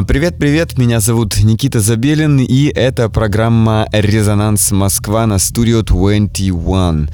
[0.00, 7.10] Привет-привет, меня зовут Никита Забелин, и это программа «Резонанс Москва» на Studio 21.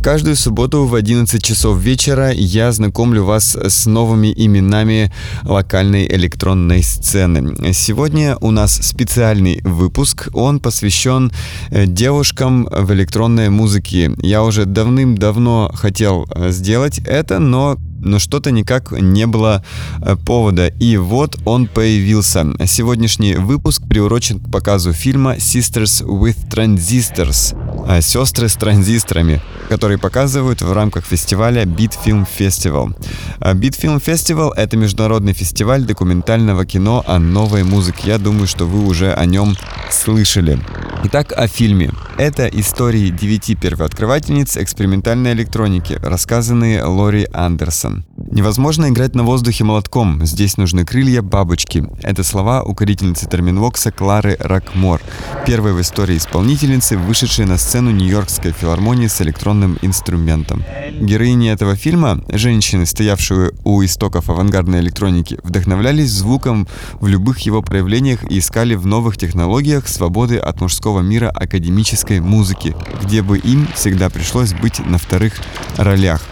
[0.00, 5.12] Каждую субботу в 11 часов вечера я знакомлю вас с новыми именами
[5.42, 7.72] локальной электронной сцены.
[7.72, 11.32] Сегодня у нас специальный выпуск, он посвящен
[11.70, 14.12] э, девушкам в электронной музыке.
[14.22, 19.64] Я уже давным-давно хотел э, сделать это, но но что-то никак не было
[20.00, 20.68] э, повода.
[20.68, 22.46] И вот он появился.
[22.66, 27.56] Сегодняшний выпуск приурочен к показу фильма Sisters with Transistors.
[27.88, 32.94] Э, Сестры с транзисторами, который показывают в рамках фестиваля Beat Film Festival.
[33.40, 38.02] Э, Beat Film Festival— это международный фестиваль документального кино о новой музыке.
[38.08, 39.56] Я думаю, что вы уже о нем
[39.90, 40.58] слышали.
[41.04, 41.90] Итак, о фильме.
[42.18, 47.89] Это истории девяти первооткрывательниц экспериментальной электроники, рассказанные Лори Андерсон.
[48.16, 51.84] Невозможно играть на воздухе молотком, здесь нужны крылья бабочки.
[52.02, 55.00] Это слова укорительницы терминвокса Клары Ракмор,
[55.46, 60.62] первой в истории исполнительницы, вышедшей на сцену Нью-Йоркской филармонии с электронным инструментом.
[61.00, 66.68] Героини этого фильма, женщины, стоявшие у истоков авангардной электроники, вдохновлялись звуком
[67.00, 72.76] в любых его проявлениях и искали в новых технологиях свободы от мужского мира академической музыки,
[73.02, 75.34] где бы им всегда пришлось быть на вторых
[75.76, 76.22] ролях.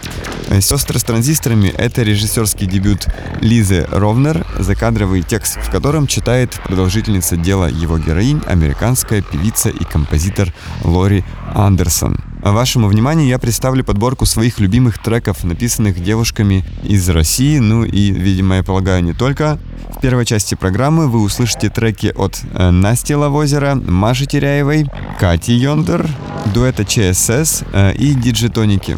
[0.61, 1.03] «Сестры с
[1.49, 3.07] транзисторами»— это режиссерский дебют
[3.41, 10.53] Лизы Ровнер, закадровый текст, в котором читает продолжительница дела его героинь, американская певица и композитор
[10.83, 11.23] Лори
[11.55, 12.17] Андерсон.
[12.41, 18.57] Вашему вниманию я представлю подборку своих любимых треков, написанных девушками из России, ну и, видимо,
[18.57, 19.57] я полагаю, не только.
[19.97, 24.85] В первой части программы вы услышите треки от э, Насти Лавозера, Маши Теряевой,
[25.19, 26.07] Кати Йондер,
[26.53, 28.97] дуэта ЧСС э, и Диджитоники.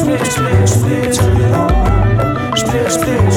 [0.00, 1.52] split, split, split, split, split,
[2.56, 3.29] split, split, split,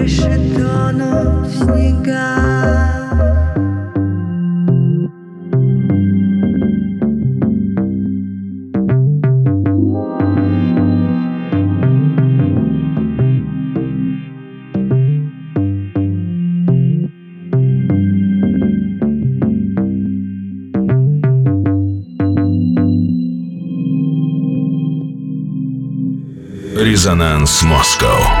[0.00, 3.00] крыши тонут в снегах.
[26.76, 28.39] Резонанс Москва.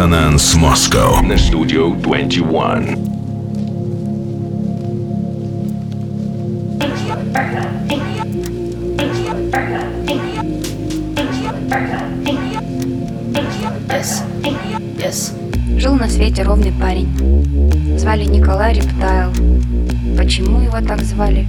[0.00, 2.96] Резонанс Москва на студию 21.
[13.90, 14.22] Yes.
[14.96, 15.78] Yes.
[15.78, 17.98] Жил на свете ровный парень.
[17.98, 19.32] Звали Николай Рептайл.
[20.16, 21.46] Почему его так звали,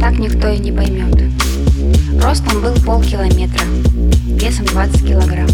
[0.00, 1.22] так никто и не поймет.
[2.18, 3.66] Ростом был полкилометра,
[4.40, 5.48] весом 20 килограмм.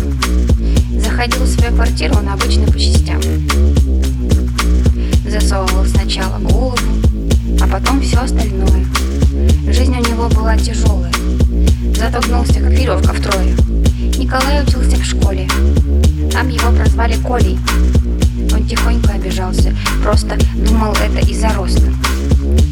[1.15, 3.21] Заходил в свою квартиру он обычно по частям.
[5.25, 6.77] Засовывал сначала голову,
[7.61, 8.85] а потом все остальное.
[9.69, 11.13] Жизнь у него была тяжелая,
[11.97, 13.55] зато гнулся как веревка втрое.
[14.19, 15.49] Николай учился в школе,
[16.33, 17.61] там его прозвали Колей.
[18.53, 19.73] Он тихонько обижался,
[20.03, 21.93] просто думал это из-за роста.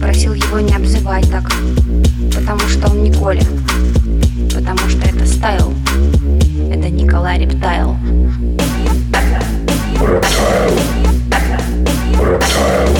[0.00, 1.48] Просил его не обзывать так,
[2.34, 3.44] потому что он не Коля,
[4.52, 5.72] потому что это style,
[7.02, 7.96] Николай Рептайл.
[10.00, 10.78] Рептайл.
[12.20, 12.91] Рептайл.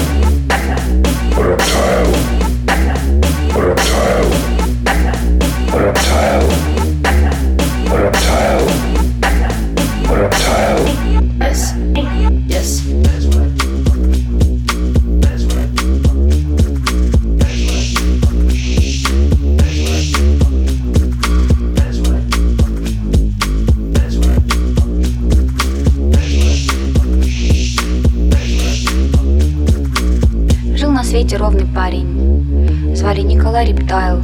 [31.02, 32.94] На свете ровный парень.
[32.94, 34.22] Звали Николай Рептайл.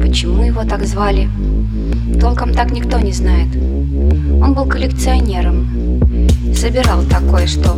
[0.00, 1.28] Почему его так звали?
[2.20, 3.48] Толком так никто не знает.
[3.56, 5.66] Он был коллекционером.
[6.54, 7.76] Собирал такое, что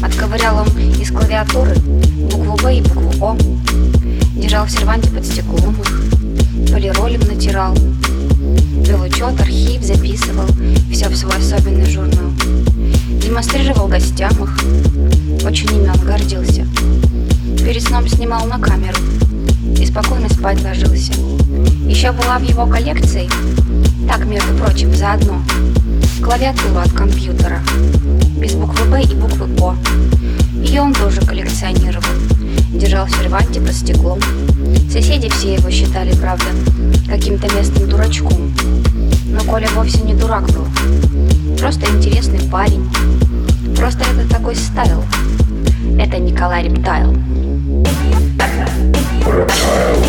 [0.00, 1.74] Отковырял он из клавиатуры
[2.30, 3.36] букву Б и букву О.
[4.34, 6.72] Держал в серванте под стеклом их.
[6.72, 7.74] Полиролем натирал.
[7.74, 10.46] Вел учет, архив, записывал.
[10.90, 12.30] Все в свой особенный журнал.
[13.22, 15.44] Демонстрировал гостям их.
[15.44, 16.67] Очень ими он гордился.
[17.68, 18.96] Перед сном снимал на камеру.
[19.78, 21.12] И спокойно спать ложился.
[21.86, 23.28] Еще была в его коллекции,
[24.08, 25.42] так, между прочим, заодно,
[26.24, 27.60] клавиатура от компьютера,
[28.38, 29.76] без буквы Б и буквы О.
[30.62, 32.06] Ее он тоже коллекционировал,
[32.72, 34.18] держал в серванте под стеклом.
[34.90, 36.46] Соседи все его считали, правда,
[37.06, 38.50] каким-то местным дурачком.
[39.26, 40.66] Но Коля вовсе не дурак был,
[41.58, 42.88] просто интересный парень.
[43.76, 45.04] Просто это такой стайл.
[45.98, 47.14] Это Николай Рептайл.
[49.38, 50.08] Reptile.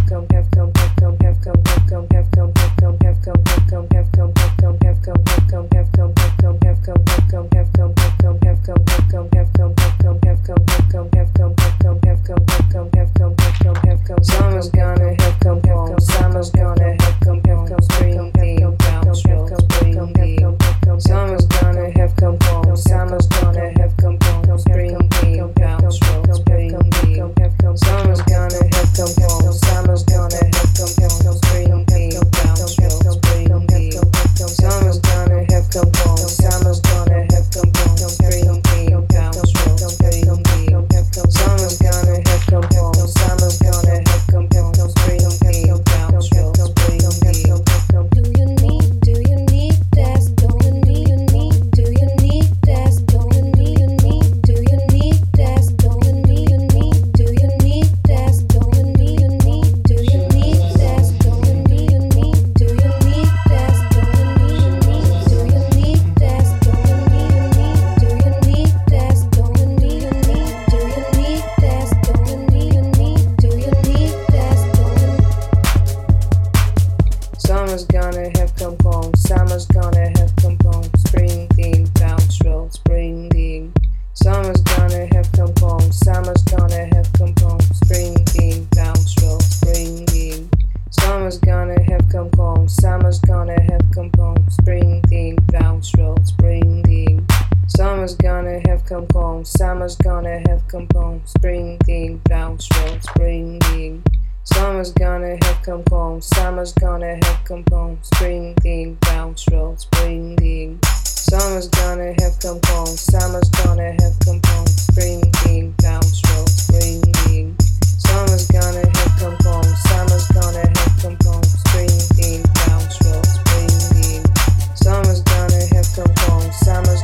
[104.81, 110.79] Summer's gonna have come home, summer's gonna have come home, spring thing bounce roll springing.
[110.81, 117.55] Summer's gonna have come home, summer's gonna have come home, spring thing bounce roll springing.
[117.59, 124.25] Summer's gonna have come home, summer's gonna have come home, spring thing bounce roll springing.
[124.73, 127.03] Summer's gonna have come home, summer's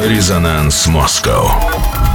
[0.00, 2.05] Резонанс Москва.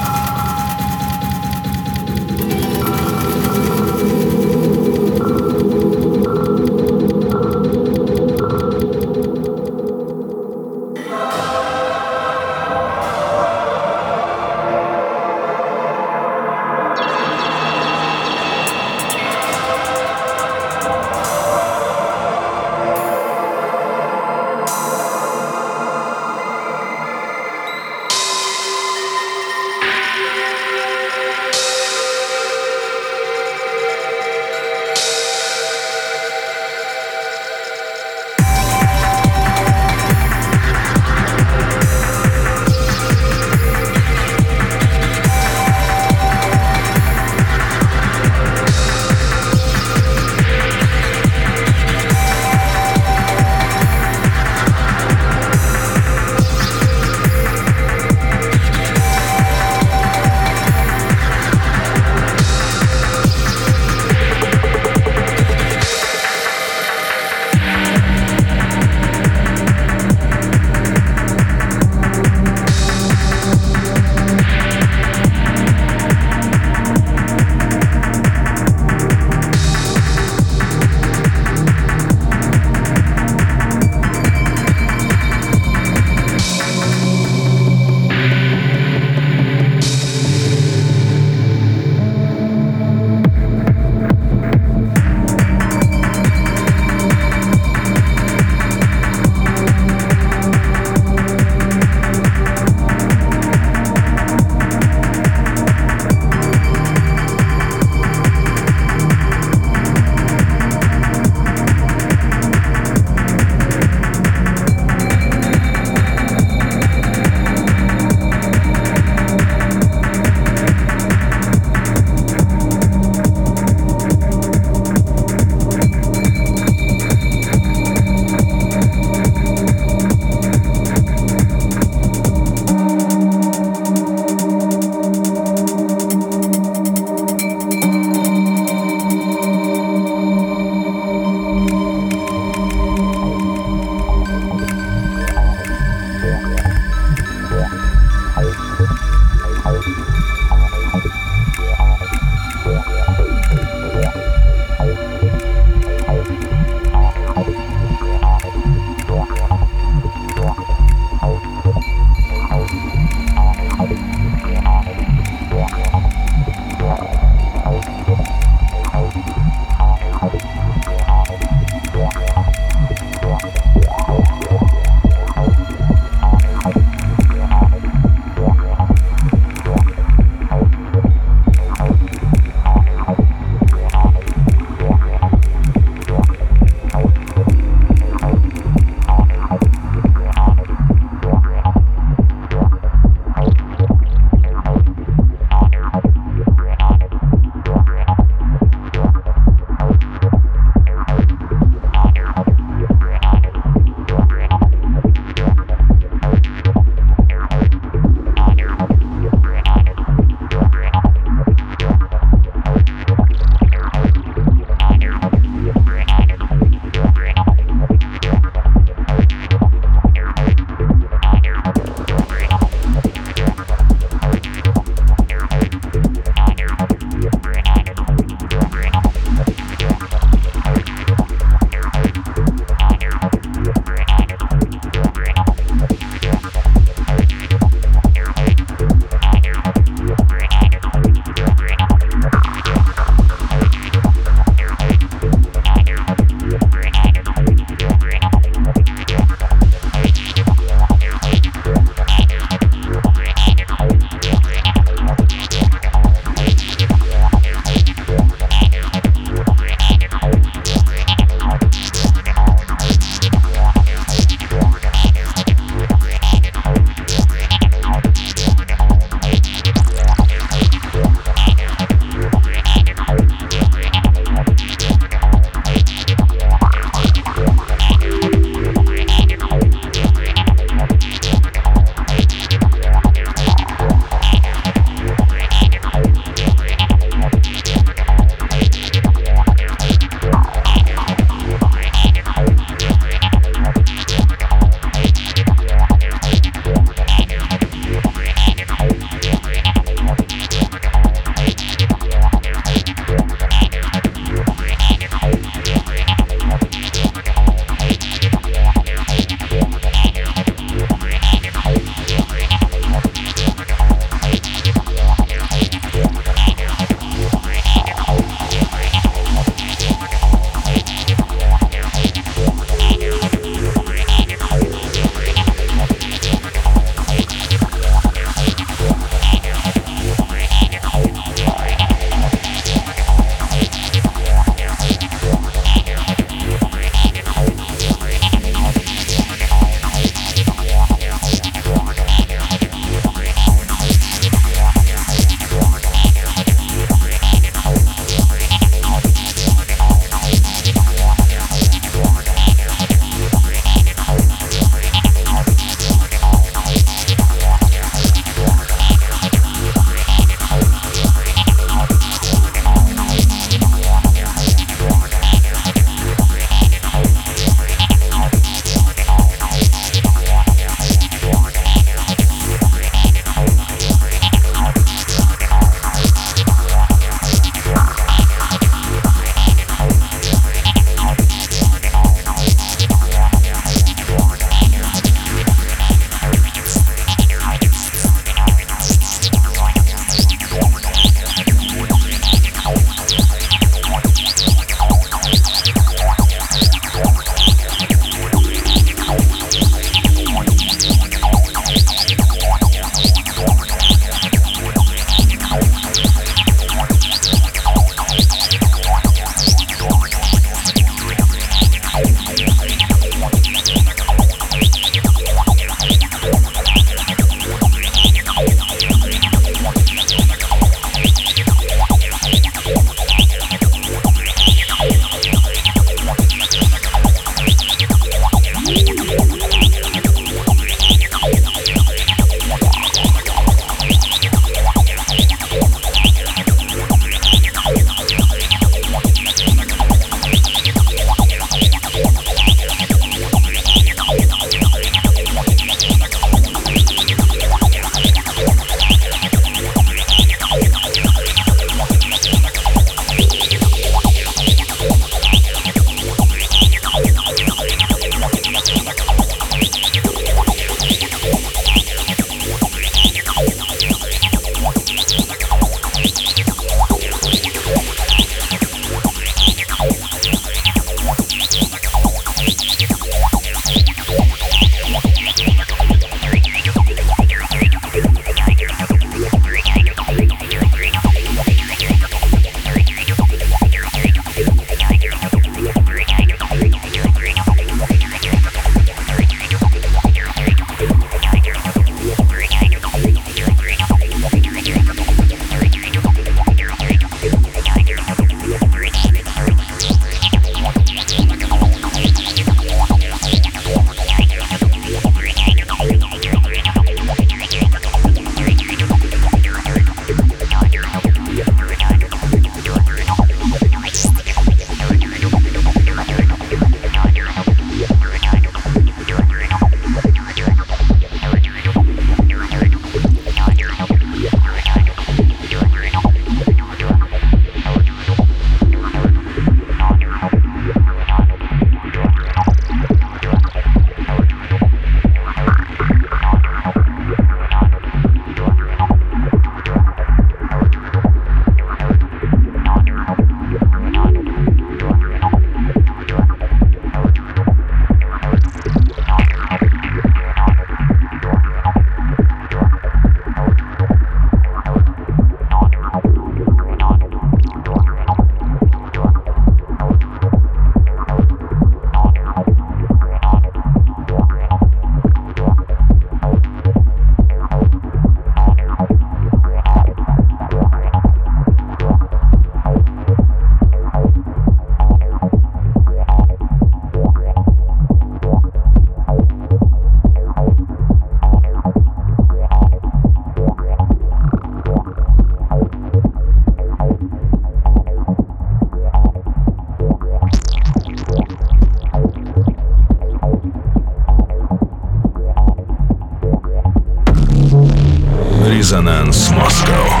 [599.22, 600.00] Резонанс Москва.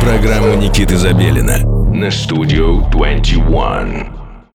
[0.00, 1.58] Программа Никиты Забелина
[1.94, 4.13] на студию 21.